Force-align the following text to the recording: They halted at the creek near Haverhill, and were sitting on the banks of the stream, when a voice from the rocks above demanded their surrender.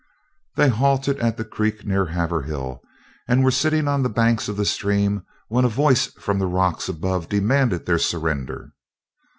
They 0.55 0.69
halted 0.69 1.19
at 1.19 1.37
the 1.37 1.45
creek 1.45 1.85
near 1.85 2.07
Haverhill, 2.07 2.81
and 3.27 3.43
were 3.43 3.51
sitting 3.51 3.87
on 3.87 4.01
the 4.01 4.09
banks 4.09 4.47
of 4.49 4.57
the 4.57 4.65
stream, 4.65 5.21
when 5.47 5.63
a 5.63 5.67
voice 5.69 6.07
from 6.07 6.39
the 6.39 6.47
rocks 6.47 6.89
above 6.89 7.29
demanded 7.29 7.85
their 7.85 7.99
surrender. 7.99 8.71